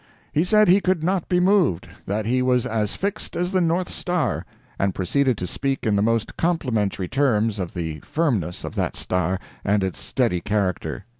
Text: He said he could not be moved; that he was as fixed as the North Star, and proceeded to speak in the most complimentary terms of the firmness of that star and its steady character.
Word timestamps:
He 0.33 0.43
said 0.43 0.67
he 0.67 0.81
could 0.81 1.03
not 1.03 1.29
be 1.29 1.39
moved; 1.39 1.87
that 2.07 2.25
he 2.25 2.41
was 2.41 2.65
as 2.65 2.95
fixed 2.95 3.35
as 3.35 3.51
the 3.51 3.61
North 3.61 3.87
Star, 3.87 4.47
and 4.79 4.95
proceeded 4.95 5.37
to 5.37 5.45
speak 5.45 5.85
in 5.85 5.95
the 5.95 6.01
most 6.01 6.35
complimentary 6.37 7.07
terms 7.07 7.59
of 7.59 7.75
the 7.75 7.99
firmness 7.99 8.63
of 8.63 8.73
that 8.73 8.95
star 8.95 9.39
and 9.63 9.83
its 9.83 9.99
steady 9.99 10.39
character. 10.41 11.05